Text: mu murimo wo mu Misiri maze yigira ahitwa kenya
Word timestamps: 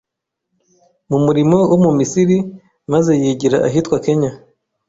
mu 1.09 1.17
murimo 1.25 1.57
wo 1.71 1.77
mu 1.83 1.91
Misiri 1.97 2.37
maze 2.91 3.11
yigira 3.21 3.57
ahitwa 3.67 3.97
kenya 4.05 4.31